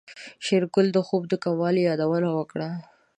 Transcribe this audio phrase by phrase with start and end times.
[0.45, 2.69] شېرګل د خوب د کموالي يادونه وکړه.